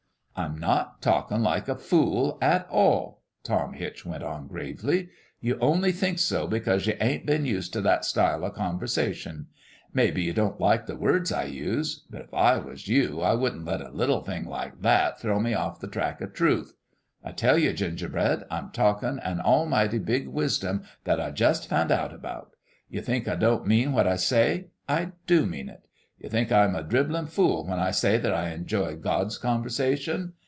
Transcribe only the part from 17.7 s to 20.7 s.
Gingerbread, I'm talkin' an almighty big wis